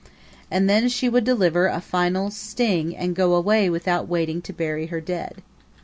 And 0.49 0.67
then 0.67 0.89
she 0.89 1.07
would 1.07 1.23
deliver 1.23 1.67
a 1.67 1.79
final 1.79 2.31
sting 2.31 2.97
and 2.97 3.15
go 3.15 3.35
away 3.35 3.69
without 3.69 4.07
waiting 4.07 4.41
to 4.41 4.51
bury 4.51 4.87
her 4.87 4.99
dead. 4.99 5.43